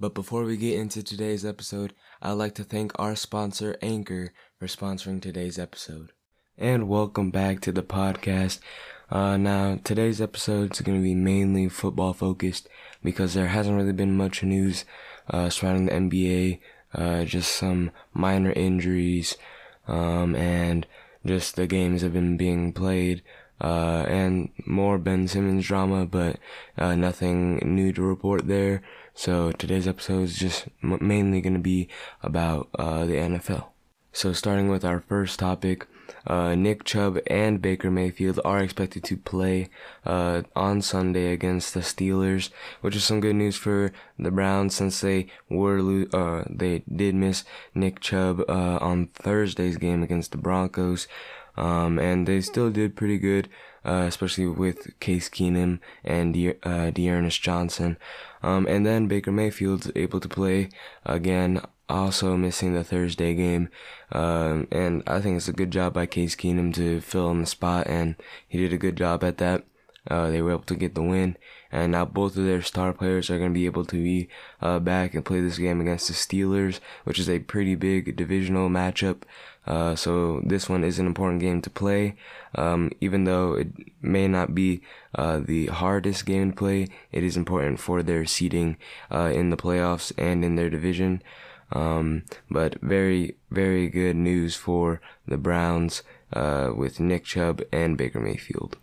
[0.00, 1.92] But before we get into today's episode,
[2.22, 6.12] I'd like to thank our sponsor, Anchor, for sponsoring today's episode.
[6.56, 8.60] And welcome back to the podcast.
[9.10, 12.68] Uh, now, today's episode is going to be mainly football focused
[13.02, 14.84] because there hasn't really been much news
[15.30, 16.60] uh, surrounding the NBA,
[16.94, 19.36] uh, just some minor injuries,
[19.88, 20.86] um, and
[21.26, 23.22] just the games have been being played
[23.60, 26.38] uh, and more Ben Simmons drama, but
[26.76, 28.82] uh, nothing new to report there.
[29.18, 31.88] So today's episode is just mainly going to be
[32.22, 33.64] about uh, the NFL.
[34.12, 35.88] So starting with our first topic,
[36.24, 39.70] uh, Nick Chubb and Baker Mayfield are expected to play
[40.06, 42.50] uh, on Sunday against the Steelers,
[42.80, 43.90] which is some good news for
[44.20, 47.42] the Browns since they were lo- uh, they did miss
[47.74, 51.08] Nick Chubb uh, on Thursday's game against the Broncos.
[51.56, 53.48] Um, and they still did pretty good,
[53.84, 56.90] uh, especially with Case Keenum and De- uh,
[57.30, 57.96] Johnson.
[58.42, 60.68] Um, and then Baker Mayfield's able to play
[61.04, 63.68] again, also missing the Thursday game.
[64.12, 67.46] Um, and I think it's a good job by Case Keenum to fill in the
[67.46, 69.64] spot, and he did a good job at that.
[70.10, 71.36] Uh, they were able to get the win,
[71.70, 74.28] and now both of their star players are going to be able to be
[74.62, 78.70] uh, back and play this game against the Steelers, which is a pretty big divisional
[78.70, 79.22] matchup.
[79.68, 82.16] Uh, so this one is an important game to play,
[82.54, 83.68] um, even though it
[84.00, 84.80] may not be
[85.14, 86.88] uh, the hardest game to play.
[87.12, 88.78] It is important for their seeding
[89.12, 91.22] uh, in the playoffs and in their division.
[91.70, 96.02] Um, but very, very good news for the Browns
[96.32, 98.78] uh, with Nick Chubb and Baker Mayfield.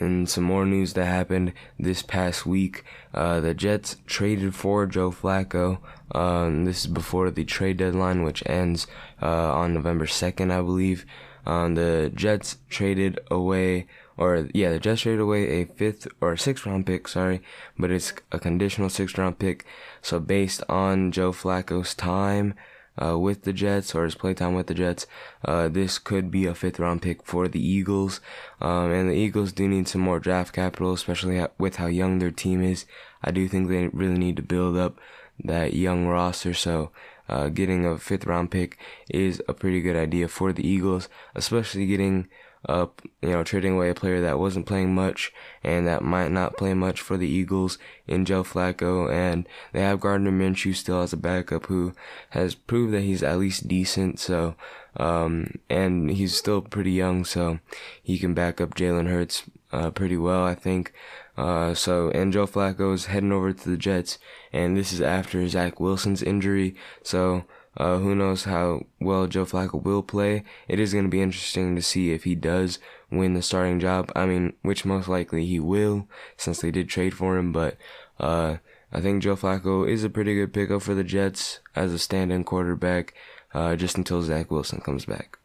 [0.00, 2.84] And some more news that happened this past week.
[3.12, 5.78] Uh, the Jets traded for Joe Flacco.
[6.12, 8.86] Um, this is before the trade deadline, which ends
[9.22, 11.06] uh, on November 2nd, I believe.
[11.46, 13.86] Um, the Jets traded away,
[14.16, 17.42] or yeah, the Jets traded away a fifth or sixth round pick, sorry,
[17.78, 19.66] but it's a conditional sixth round pick.
[20.00, 22.54] So based on Joe Flacco's time,
[23.02, 25.06] uh, with the Jets or his playtime with the Jets,
[25.44, 28.20] uh, this could be a fifth round pick for the Eagles.
[28.60, 32.30] Um, and the Eagles do need some more draft capital, especially with how young their
[32.30, 32.86] team is.
[33.22, 34.98] I do think they really need to build up
[35.42, 36.54] that young roster.
[36.54, 36.90] So,
[37.28, 41.86] uh, getting a fifth round pick is a pretty good idea for the Eagles, especially
[41.86, 42.28] getting
[42.68, 45.32] up, you know, trading away a player that wasn't playing much
[45.62, 49.12] and that might not play much for the Eagles in Joe Flacco.
[49.12, 51.94] And they have Gardner Minshew still as a backup who
[52.30, 54.18] has proved that he's at least decent.
[54.18, 54.54] So,
[54.96, 57.58] um, and he's still pretty young, so
[58.02, 59.42] he can back up Jalen Hurts,
[59.72, 60.92] uh, pretty well, I think.
[61.36, 64.18] Uh, so, and Joe Flacco is heading over to the Jets,
[64.52, 66.76] and this is after Zach Wilson's injury.
[67.02, 67.44] So,
[67.76, 70.44] uh, who knows how well Joe Flacco will play?
[70.68, 72.78] It is going to be interesting to see if he does
[73.10, 74.10] win the starting job.
[74.14, 77.52] I mean, which most likely he will, since they did trade for him.
[77.52, 77.76] But
[78.18, 78.56] uh,
[78.92, 82.44] I think Joe Flacco is a pretty good pickup for the Jets as a stand-in
[82.44, 83.14] quarterback,
[83.52, 85.38] uh, just until Zach Wilson comes back.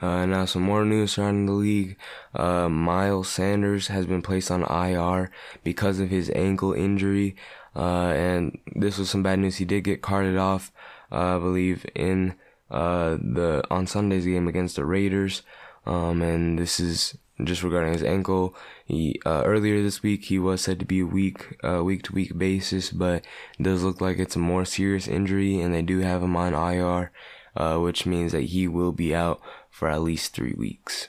[0.00, 1.96] Uh, now some more news surrounding the league.
[2.34, 5.30] Uh, Miles Sanders has been placed on IR
[5.62, 7.36] because of his ankle injury.
[7.76, 9.56] Uh, and this was some bad news.
[9.56, 10.72] He did get carted off
[11.10, 12.34] I believe, in
[12.70, 15.42] uh, the on Sunday's game against the Raiders.
[15.86, 18.54] Um, and this is just regarding his ankle.
[18.84, 22.36] He uh, earlier this week he was said to be weak, uh, week to week
[22.38, 23.24] basis, but
[23.58, 26.54] it does look like it's a more serious injury, and they do have him on
[26.54, 27.10] IR,
[27.56, 29.40] uh, which means that he will be out
[29.70, 31.08] for at least three weeks.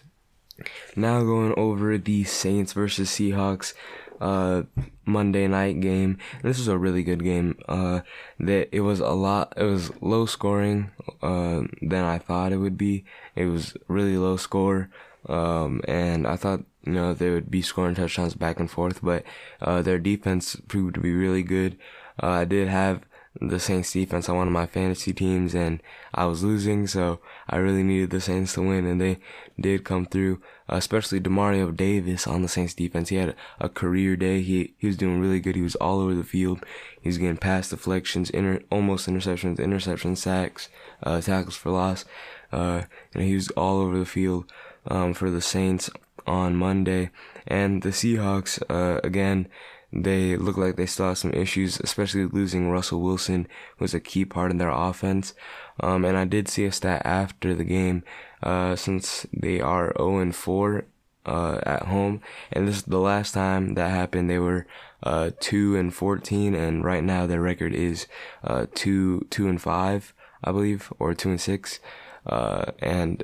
[0.95, 3.73] Now going over the Saints versus Seahawks
[4.21, 4.63] uh
[5.05, 6.17] Monday night game.
[6.43, 7.57] This was a really good game.
[7.67, 8.01] Uh
[8.39, 12.77] that it was a lot it was low scoring uh than I thought it would
[12.77, 13.05] be.
[13.35, 14.89] It was really low score.
[15.27, 19.23] Um and I thought you know they would be scoring touchdowns back and forth, but
[19.61, 21.77] uh their defense proved to be really good.
[22.21, 23.01] Uh, I did have
[23.41, 25.81] the Saints defense on one of my fantasy teams and
[26.13, 27.19] I was losing, so
[27.49, 29.19] I really needed the Saints to win and they
[29.59, 33.09] did come through, especially Demario Davis on the Saints defense.
[33.09, 34.41] He had a career day.
[34.41, 35.55] He, he was doing really good.
[35.55, 36.65] He was all over the field.
[37.01, 40.69] He was getting pass deflections, inter, almost interceptions, interception sacks,
[41.03, 42.05] uh, tackles for loss.
[42.51, 42.83] Uh,
[43.13, 44.51] and he was all over the field,
[44.87, 45.89] um, for the Saints
[46.27, 47.11] on Monday
[47.47, 49.47] and the Seahawks, uh, again,
[49.95, 53.47] they look like they still have some issues, especially losing Russell Wilson,
[53.79, 55.33] was a key part in their offense.
[55.79, 58.03] Um, and I did see a stat after the game,
[58.43, 60.85] uh, since they are 0 and 4,
[61.25, 62.21] uh, at home.
[62.51, 64.29] And this is the last time that happened.
[64.29, 64.67] They were,
[65.01, 68.05] uh, 2 and 14, and right now their record is,
[68.43, 70.13] uh, 2, 2 and 5,
[70.43, 71.79] I believe, or 2 and 6.
[72.25, 73.23] Uh, and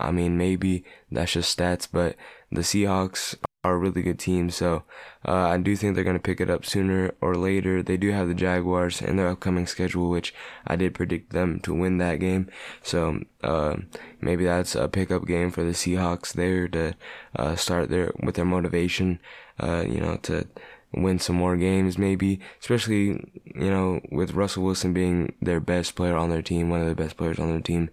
[0.00, 2.16] I mean, maybe that's just stats, but
[2.50, 3.36] the Seahawks
[3.68, 4.50] are a really good team.
[4.50, 4.84] So
[5.26, 7.82] uh, I do think they're going to pick it up sooner or later.
[7.82, 10.34] They do have the Jaguars in their upcoming schedule, which
[10.66, 12.48] I did predict them to win that game.
[12.82, 13.76] So uh,
[14.20, 16.94] maybe that's a pickup game for the Seahawks there to
[17.36, 19.20] uh, start their with their motivation.
[19.60, 20.46] Uh, you know to
[20.92, 23.06] win some more games, maybe, especially,
[23.44, 26.94] you know, with Russell Wilson being their best player on their team, one of the
[26.94, 27.90] best players on their team.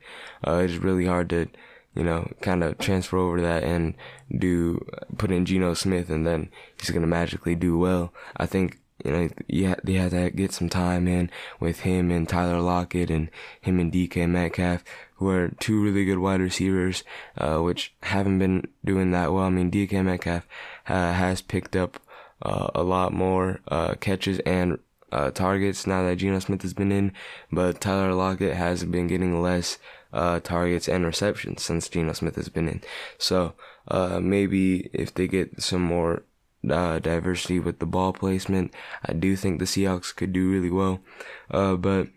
[0.47, 1.47] Uh, it's really hard to,
[1.95, 3.95] you know, kind of transfer over to that and
[4.37, 4.85] do,
[5.17, 6.49] put in Geno Smith and then
[6.79, 8.13] he's to magically do well.
[8.37, 9.29] I think, you know,
[9.67, 13.29] have, they had to get some time in with him and Tyler Lockett and
[13.61, 14.83] him and DK Metcalf,
[15.15, 17.03] who are two really good wide receivers,
[17.37, 19.45] uh, which haven't been doing that well.
[19.45, 20.47] I mean, DK Metcalf
[20.87, 21.99] uh, has picked up
[22.41, 24.79] uh, a lot more uh, catches and
[25.11, 27.13] uh, targets now that Geno Smith has been in,
[27.51, 29.77] but Tyler Lockett has been getting less
[30.15, 32.81] uh, targets and receptions since Geno Smith has been in.
[33.17, 33.53] So
[33.87, 36.23] uh, maybe if they get some more
[36.67, 38.73] uh, diversity with the ball placement,
[39.05, 41.01] I do think the Seahawks could do really well.
[41.49, 42.07] but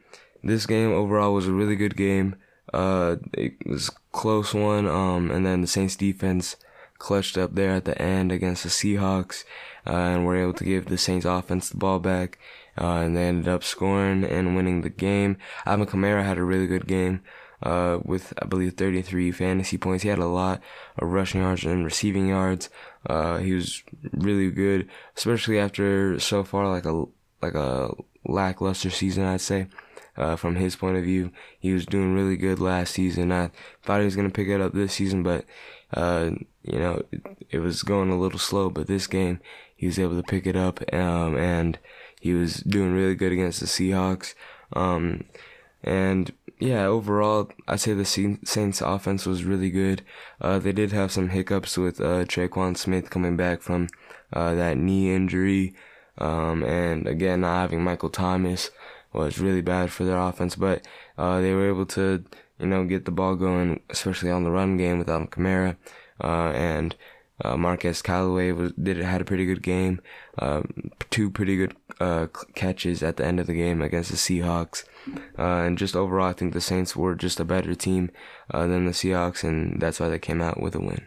[0.42, 2.36] this game overall was a really good game.
[2.72, 6.56] it was close one, um, and then the Saints defense
[6.98, 9.44] clutched up there at the end against the Seahawks
[9.86, 12.38] uh, and were able to give the Saints offense the ball back.
[12.76, 15.36] Uh, and they ended up scoring and winning the game.
[15.66, 17.22] Alvin Kamara had a really good game,
[17.62, 20.02] uh, with, I believe, 33 fantasy points.
[20.02, 20.60] He had a lot
[20.98, 22.70] of rushing yards and receiving yards.
[23.06, 23.82] Uh, he was
[24.12, 27.04] really good, especially after so far like a,
[27.42, 27.90] like a
[28.26, 29.66] lackluster season, I'd say.
[30.16, 33.30] Uh, from his point of view, he was doing really good last season.
[33.30, 33.52] I
[33.84, 35.44] thought he was going to pick it up this season, but,
[35.94, 36.30] uh,
[36.64, 38.68] you know, it, it was going a little slow.
[38.68, 39.38] But this game,
[39.76, 41.78] he was able to pick it up, um, and
[42.20, 44.34] he was doing really good against the Seahawks.
[44.72, 45.24] Um,
[45.84, 50.02] and yeah, overall, I'd say the Saints offense was really good.
[50.40, 53.88] Uh, they did have some hiccups with, uh, Tre'Quan Smith coming back from,
[54.32, 55.74] uh, that knee injury.
[56.18, 58.70] Um, and again, not having Michael Thomas
[59.12, 62.24] was really bad for their offense, but, uh, they were able to,
[62.58, 65.76] you know, get the ball going, especially on the run game without Kamara.
[66.22, 66.96] Uh, and,
[67.44, 70.00] uh, Marquez Callaway was did had a pretty good game.
[70.38, 74.84] Um, two pretty good uh, catches at the end of the game against the Seahawks.
[75.38, 78.10] Uh, and just overall, I think the Saints were just a better team
[78.52, 81.06] uh, than the Seahawks, and that's why they came out with a win.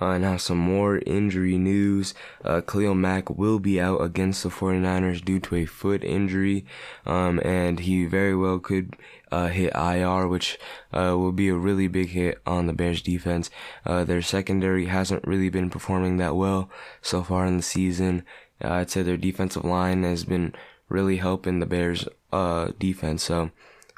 [0.00, 2.14] Uh, now some more injury news.
[2.42, 6.64] Uh, Khalil Mack will be out against the 49ers due to a foot injury.
[7.04, 8.96] Um, and he very well could,
[9.30, 10.58] uh, hit IR, which,
[10.92, 13.50] uh, will be a really big hit on the Bears defense.
[13.84, 16.70] Uh, their secondary hasn't really been performing that well
[17.02, 18.24] so far in the season.
[18.62, 20.54] Uh, I'd say their defensive line has been
[20.88, 23.22] really helping the Bears, uh, defense.
[23.22, 23.50] So,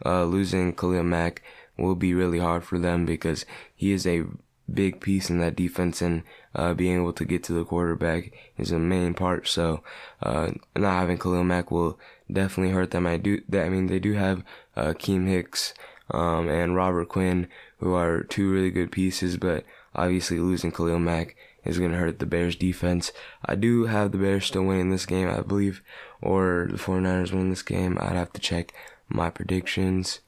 [0.05, 1.43] uh, losing Khalil Mack
[1.79, 4.25] will be really hard for them because he is a
[4.73, 6.23] big piece in that defense and
[6.55, 9.49] uh, being able to get to the quarterback is a main part.
[9.49, 9.83] So
[10.23, 11.99] uh, not having Khalil Mack will
[12.33, 13.07] definitely hurt them.
[13.07, 13.43] I do.
[13.53, 14.45] I mean, they do have
[14.77, 15.75] uh, Keem Hicks
[16.11, 17.49] um, and Robert Quinn,
[17.79, 19.65] who are two really good pieces, but
[19.95, 23.13] obviously losing Khalil Mack is going to hurt the Bears defense.
[23.45, 25.83] I do have the Bears still winning this game, I believe,
[26.21, 27.99] or the 49ers winning this game.
[28.01, 28.73] I'd have to check
[29.09, 30.21] my predictions.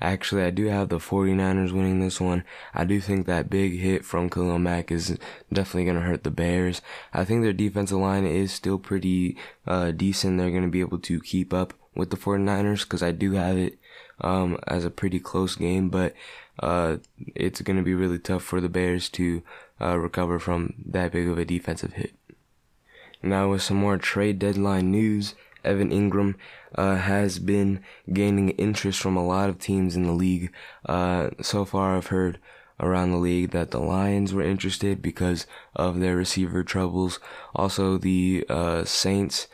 [0.00, 2.44] Actually, I do have the 49ers winning this one.
[2.72, 5.18] I do think that big hit from Khalil Mack is
[5.52, 6.80] definitely going to hurt the Bears.
[7.12, 9.36] I think their defensive line is still pretty
[9.66, 10.38] uh, decent.
[10.38, 13.58] They're going to be able to keep up with the 49ers because I do have
[13.58, 13.78] it
[14.20, 16.14] um, as a pretty close game, but
[16.60, 16.98] uh,
[17.34, 19.42] it's going to be really tough for the Bears to
[19.80, 22.14] uh, recover from that big of a defensive hit.
[23.22, 25.34] Now with some more trade deadline news,
[25.64, 26.34] Evan Engram
[26.74, 30.52] uh, has been gaining interest from a lot of teams in the league.
[30.86, 32.38] Uh, so far, I've heard
[32.80, 37.18] around the league that the Lions were interested because of their receiver troubles.
[37.54, 39.48] Also, the uh, Saints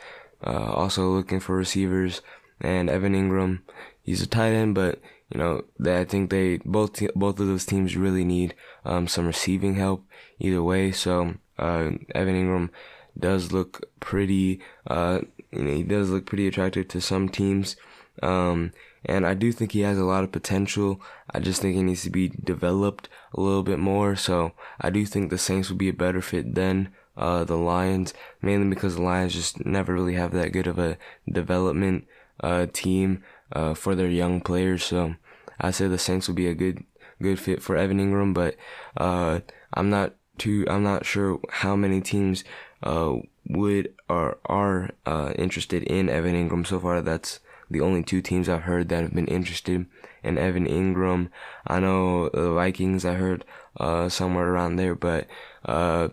[0.45, 2.21] uh, also looking for receivers,
[2.61, 3.61] and Evan Engram.
[4.03, 4.99] he's a tight end, but
[5.31, 8.53] you know, they, I think they both both of those teams really need
[8.85, 10.05] um, some receiving help
[10.39, 10.91] either way.
[10.91, 12.69] So uh, Evan Engram
[13.17, 15.21] does look pretty uh,
[15.55, 17.75] you know, he does look pretty attractive to some teams.
[18.21, 18.71] Um,
[19.05, 21.01] and I do think he has a lot of potential.
[21.31, 24.15] I just think he needs to be developed a little bit more.
[24.15, 28.13] So I do think the Saints would be a better fit than uh, the Lions,
[28.41, 30.97] mainly because the Lions just never really have that good of a
[31.31, 32.07] development
[32.41, 34.83] uh, team uh, for their young players.
[34.83, 35.15] So
[35.59, 36.83] I say the Saints would be a good
[37.21, 38.55] good fit for Evan Engram, but
[38.97, 39.39] uh,
[39.73, 42.43] I'm not too I'm not sure how many teams
[42.83, 43.15] uh,
[43.47, 48.47] would or are uh, interested in Evan Engram So far, that's the only two teams
[48.47, 49.85] I've heard that have been interested
[50.23, 51.29] in Evan Engram.
[51.65, 53.05] I know the Vikings.
[53.05, 53.45] I heard
[53.79, 55.27] uh, somewhere around there, but
[55.65, 56.09] uh,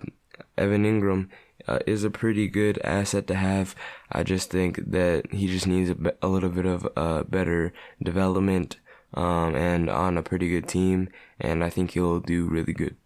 [0.56, 1.28] Evan Engram
[1.68, 3.74] uh, is a pretty good asset to have.
[4.10, 7.72] I just think that he just needs a, a little bit of uh, better
[8.02, 8.76] development
[9.14, 11.08] um, and on a pretty good team,
[11.40, 12.96] and I think he'll do really good.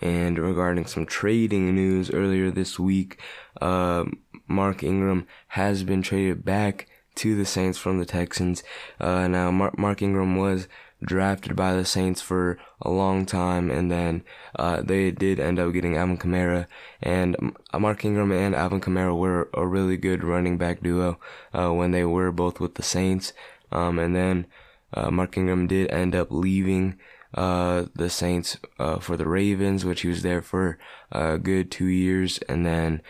[0.00, 3.20] And regarding some trading news earlier this week,
[3.60, 4.04] uh,
[4.46, 8.62] Mark Ingram has been traded back to the Saints from the Texans.
[9.00, 10.68] Uh, now, Mark, Mark Ingram was
[11.02, 14.22] drafted by the Saints for a long time, and then
[14.56, 16.66] uh, they did end up getting Alvin Kamara.
[17.02, 21.18] And Mark Ingram and Alvin Kamara were a really good running back duo
[21.52, 23.32] uh, when they were both with the Saints.
[23.70, 24.46] Um, and then
[24.94, 26.98] uh, Mark Ingram did end up leaving
[27.34, 30.78] uh, the Saints uh, for the Ravens, which he was there for
[31.12, 33.02] a good two years, and then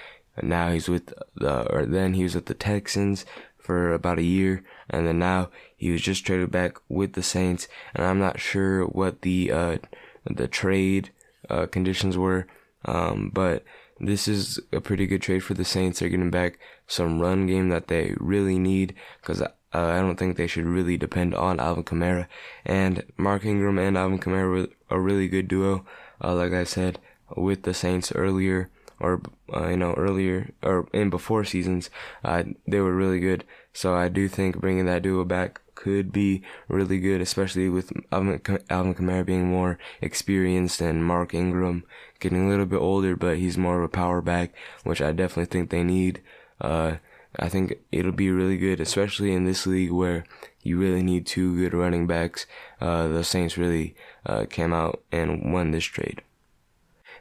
[0.42, 3.24] now he's with the or then he was with the Texans
[3.58, 7.68] for about a year, and then now he was just traded back with the Saints,
[7.94, 9.78] and I'm not sure what the uh,
[10.24, 11.10] the trade
[11.48, 12.46] uh, conditions were,
[12.84, 13.64] um, but
[14.00, 16.00] this is a pretty good trade for the Saints.
[16.00, 19.42] They're getting back some run game that they really need because
[19.74, 22.26] uh, I don't think they should really depend on Alvin Kamara.
[22.64, 25.84] And Mark Ingram and Alvin Kamara were a really good duo.
[26.22, 26.98] Uh, like I said,
[27.36, 28.70] with the Saints earlier,
[29.00, 29.20] or
[29.54, 31.90] uh, you know earlier or in before seasons,
[32.24, 33.44] uh, they were really good.
[33.72, 38.40] So I do think bringing that duo back could be really good, especially with Alvin,
[38.68, 41.84] Alvin Kamara being more experienced and Mark Ingram
[42.18, 45.46] getting a little bit older, but he's more of a power back, which I definitely
[45.46, 46.20] think they need.
[46.60, 46.96] Uh,
[47.38, 50.24] I think it'll be really good, especially in this league where
[50.62, 52.46] you really need two good running backs.
[52.80, 53.94] Uh, the Saints really
[54.26, 56.22] uh, came out and won this trade.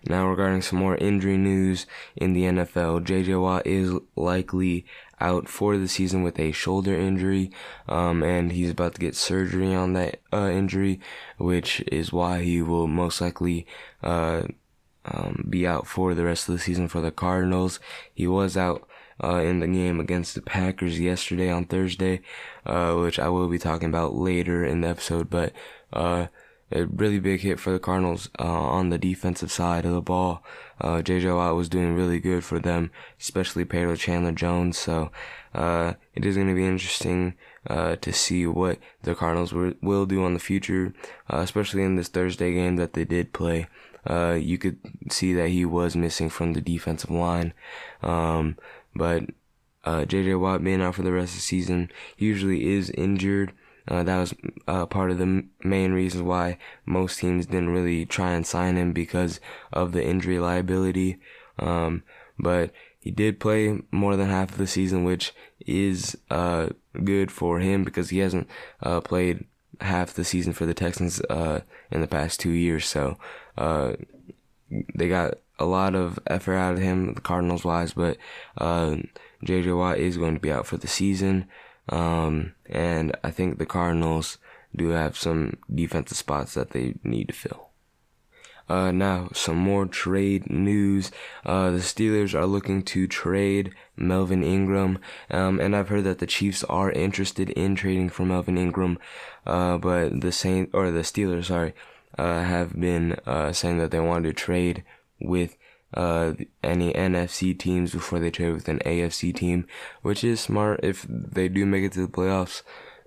[0.06, 4.86] Now, regarding some more injury news in the NFL, JJ Watt is likely
[5.20, 7.52] out for the season with a shoulder injury,
[7.88, 11.00] um, and he's about to get surgery on that uh, injury,
[11.38, 13.66] which is why he will most likely
[14.04, 14.44] uh,
[15.06, 17.80] um, be out for the rest of the season for the Cardinals.
[18.14, 18.88] He was out
[19.24, 22.22] uh, in the game against the Packers yesterday on Thursday,
[22.66, 25.30] uh, which I will be talking about later in the episode.
[25.30, 25.54] But
[25.92, 26.28] uh,
[26.72, 30.44] a really big hit for the Cardinals uh, on the defensive side of the ball.
[30.80, 31.32] Uh, J.J.
[31.32, 34.78] Watt was doing really good for them, especially paired with Chandler Jones.
[34.78, 35.12] So
[35.54, 37.36] uh, it is going to be interesting
[37.68, 40.94] to see what the Cardinals will do on the future,
[41.30, 43.68] especially in this Thursday game that they did play.
[44.10, 47.54] Uh, you could see that he was missing from the defensive line.
[48.02, 48.56] Um,
[48.98, 49.24] but
[49.84, 53.54] uh, JJ Watt being out for the rest of the season usually is injured.
[53.88, 54.34] Uh, that was
[54.68, 58.92] uh, part of the main reasons why most teams didn't really try and sign him
[58.92, 59.40] because
[59.72, 61.18] of the injury liability.
[61.58, 62.04] Um,
[62.38, 65.34] but he did play more than half of the season, which
[65.66, 66.68] is uh,
[67.06, 68.50] good for him because he hasn't
[68.84, 69.46] uh, played
[69.80, 72.86] half the season for the Texans uh, in the past two years.
[72.86, 73.18] So
[73.58, 73.94] uh,
[74.96, 78.18] they got a lot of effort out of him, the Cardinals wise, but
[78.58, 78.98] uh,
[79.46, 81.48] JJ Watt is going to be out for the season.
[81.90, 84.38] Um, and I think the Cardinals
[84.76, 87.68] do have some defensive spots that they need to fill.
[88.70, 91.10] Uh, now, some more trade news.
[91.46, 95.00] Uh, the Steelers are looking to trade Melvin Ingram.
[95.32, 99.00] Um, and I've heard that the Chiefs are interested in trading for Melvin Ingram.
[99.46, 101.74] Uh, but the Saint, or the Steelers, sorry,
[102.18, 104.84] uh, have been, uh, saying that they want to trade
[105.20, 105.58] with
[105.94, 106.34] uh,
[106.64, 109.68] any NFC teams before they trade with an AFC team,
[110.02, 112.62] which is smart if they do make it to the playoffs,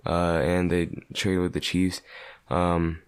[0.05, 2.01] uh, and they trade with the Chiefs.
[2.49, 3.01] Um,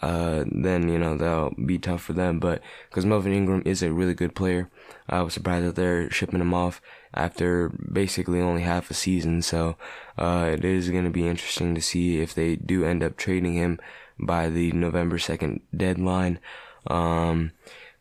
[0.00, 3.92] uh, then, you know, that'll be tough for them, but, cause Melvin Ingram is a
[3.92, 4.70] really good player.
[5.08, 6.80] I was surprised that they're shipping him off
[7.12, 9.76] after basically only half a season, so,
[10.16, 13.80] uh, it is gonna be interesting to see if they do end up trading him
[14.20, 16.38] by the November 2nd deadline.
[16.86, 17.50] Um,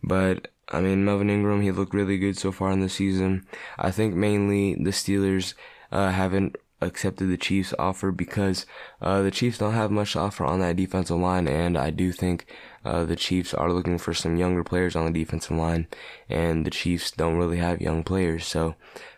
[0.04, 3.48] but I mean, Melvin Ingram, he looked really good so far in the season.
[3.78, 5.54] I think mainly the Steelers
[5.92, 8.66] uh, haven't accepted the Chiefs' offer because
[9.02, 12.12] uh, the Chiefs don't have much to offer on that defensive line, and I do
[12.12, 12.46] think
[12.86, 15.88] uh, the Chiefs are looking for some younger players on the defensive line,
[16.30, 18.76] and the Chiefs don't really have young players, so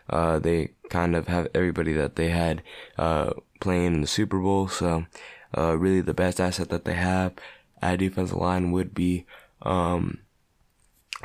[0.08, 2.62] uh, they kind of have everybody that they had
[2.96, 4.68] uh, playing in the Super Bowl.
[4.68, 5.06] So
[5.56, 7.34] uh, really, the best asset that they have
[7.82, 9.26] at defensive line would be.
[9.62, 10.20] Um,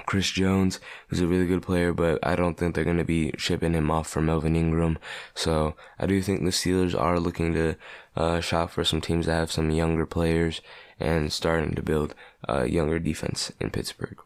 [0.05, 3.33] Chris Jones, who's a really good player, but I don't think they're going to be
[3.37, 4.97] shipping him off for Melvin Ingram.
[5.33, 7.75] So I do think the Steelers are looking to
[8.15, 10.61] uh, shop for some teams that have some younger players
[10.99, 12.15] and starting to build
[12.47, 14.17] a uh, younger defense in Pittsburgh.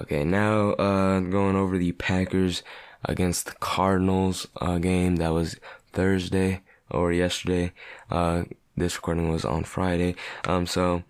[0.00, 2.62] Okay, now uh, going over the Packers
[3.04, 5.56] against the Cardinals uh, game that was
[5.92, 7.72] Thursday or yesterday.
[8.10, 8.44] Uh,
[8.76, 10.14] this recording was on Friday.
[10.46, 11.02] Um, so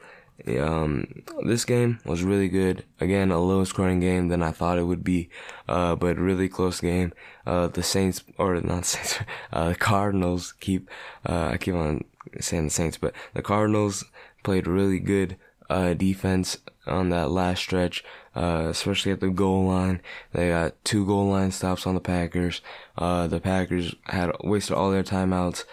[0.58, 2.84] um, this game was really good.
[3.00, 5.28] Again, a low scoring game than I thought it would be,
[5.68, 7.12] uh, but really close game.
[7.46, 9.18] Uh, the Saints, or not Saints,
[9.52, 10.88] uh, the Cardinals keep,
[11.26, 12.04] uh, I keep on
[12.40, 14.04] saying the Saints, but the Cardinals
[14.42, 15.36] played really good,
[15.70, 20.00] uh, defense on that last stretch, uh, especially at the goal line.
[20.32, 22.60] They got two goal line stops on the Packers.
[22.96, 25.64] The Packers had wasted all their timeouts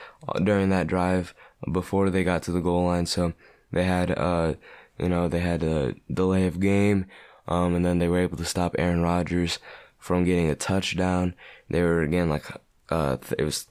[0.44, 1.34] during that drive
[1.70, 3.34] before they got to the goal line, so
[3.72, 4.56] they had, uh,
[4.98, 7.06] you know, they had a delay of game,
[7.48, 9.60] um, and then they were able to stop Aaron Rodgers
[9.98, 11.36] from getting a touchdown.
[11.70, 12.46] They were again like,
[12.90, 13.68] uh, it was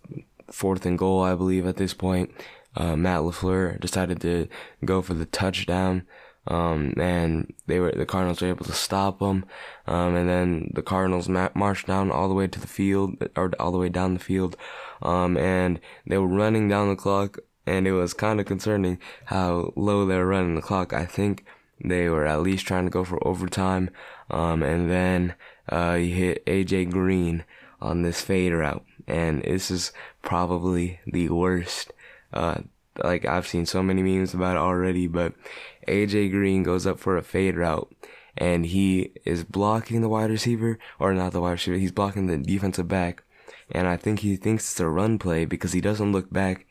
[0.51, 2.31] fourth and goal, I believe, at this point.
[2.77, 4.49] Uh, Matt LaFleur decided to
[4.85, 6.07] go for the touchdown.
[6.47, 9.45] Um, and they were, the Cardinals were able to stop them.
[9.87, 13.53] Um, and then the Cardinals ma- marched down all the way to the field, or
[13.61, 14.57] all the way down the field.
[15.03, 17.39] Um, and they were running down the clock
[17.69, 20.93] and it was kind of concerning how low they were running the clock.
[20.93, 21.45] I think
[21.85, 23.91] they were at least trying to go for overtime.
[24.31, 25.35] Um, and then,
[25.69, 27.45] uh, he hit AJ Green
[27.81, 28.85] on this fade route.
[29.07, 31.93] And this is probably the worst,
[32.33, 32.63] uh,
[33.03, 35.35] like I've seen so many memes about it already, but
[35.87, 37.95] AJ Green goes up for a fade route
[38.37, 42.39] and he is blocking the wide receiver, or not the wide receiver, he's blocking the
[42.39, 43.25] defensive back.
[43.71, 46.67] And I think he thinks it's a run play because he doesn't look back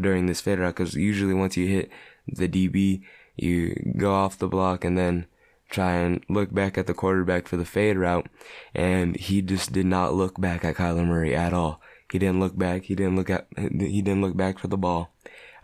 [0.00, 1.90] during this fade route because usually once you hit
[2.26, 3.02] the DB,
[3.36, 5.26] you go off the block and then
[5.70, 8.28] try and look back at the quarterback for the fade route.
[8.74, 11.80] And he just did not look back at Kyler Murray at all.
[12.10, 12.84] He didn't look back.
[12.84, 15.14] He didn't look at, he didn't look back for the ball.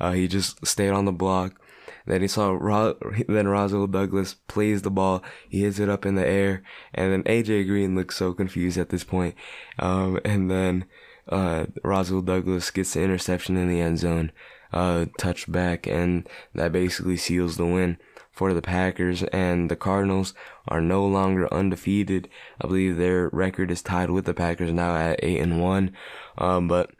[0.01, 1.61] Uh, he just stayed on the block.
[2.07, 2.97] Then he saw Ro-
[3.29, 5.23] then Rasul Douglas plays the ball.
[5.49, 6.63] He hits it up in the air,
[6.95, 9.35] and then AJ Green looks so confused at this point.
[9.79, 10.87] Um, and then
[11.29, 14.33] uh, Rasul Douglas gets the interception in the end zone,
[14.73, 17.99] uh, touchback, and that basically seals the win
[18.31, 19.23] for the Packers.
[19.25, 20.35] And the Cardinals
[20.67, 22.29] are no longer undefeated.
[22.61, 25.93] I believe their record is tied with the Packers now at eight and one.
[26.37, 26.91] Um, but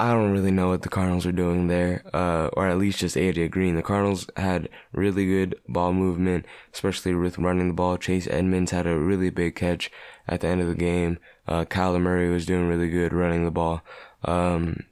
[0.00, 3.16] I don't really know what the Cardinals are doing there, uh, or at least just
[3.16, 3.74] AJ Green.
[3.76, 7.98] The Cardinals had really good ball movement, especially with running the ball.
[7.98, 9.90] Chase Edmonds had a really big catch
[10.26, 11.18] at the end of the game.
[11.50, 13.82] Uh, Kyler Murray was doing really good running the ball.
[14.24, 14.84] Um,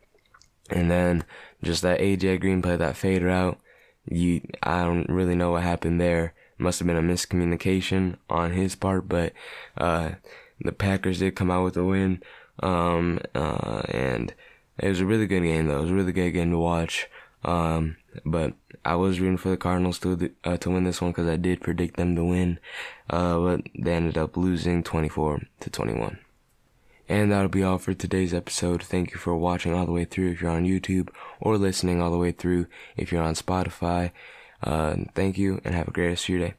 [0.69, 1.25] and then
[1.63, 3.59] just that AJ Green play, that fade route,
[4.07, 6.35] you, I don't really know what happened there.
[6.59, 9.33] Must have been a miscommunication on his part, but,
[9.77, 10.11] uh,
[10.61, 12.23] the Packers did come out with a win.
[12.61, 14.35] Um, uh, and
[14.79, 15.79] it was a really good game though.
[15.79, 17.09] It was a really good game to watch.
[17.45, 21.29] Um, but I was rooting for the Cardinals to uh, to win this one because
[21.29, 22.59] I did predict them to win.
[23.09, 26.19] Uh, but they ended up losing 24 to 21.
[27.09, 28.83] And that'll be all for today's episode.
[28.83, 31.09] Thank you for watching all the way through if you're on YouTube
[31.41, 32.67] or listening all the way through
[32.97, 34.13] if you're on Spotify.
[34.63, 36.55] Uh, thank you and have a great rest of your day.